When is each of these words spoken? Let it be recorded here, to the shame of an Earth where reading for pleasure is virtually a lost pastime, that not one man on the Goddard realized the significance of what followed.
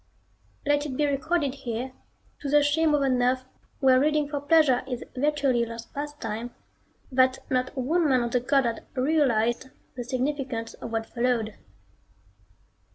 Let 0.65 0.87
it 0.87 0.97
be 0.97 1.05
recorded 1.05 1.53
here, 1.53 1.91
to 2.39 2.49
the 2.49 2.63
shame 2.63 2.95
of 2.95 3.03
an 3.03 3.21
Earth 3.21 3.45
where 3.81 3.99
reading 3.99 4.27
for 4.27 4.41
pleasure 4.41 4.81
is 4.87 5.03
virtually 5.15 5.63
a 5.63 5.67
lost 5.69 5.93
pastime, 5.93 6.55
that 7.11 7.37
not 7.51 7.77
one 7.77 8.09
man 8.09 8.23
on 8.23 8.31
the 8.31 8.39
Goddard 8.39 8.83
realized 8.95 9.69
the 9.95 10.03
significance 10.03 10.73
of 10.73 10.91
what 10.91 11.05
followed. 11.05 11.53